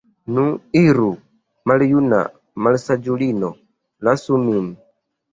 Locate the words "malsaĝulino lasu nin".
2.67-4.65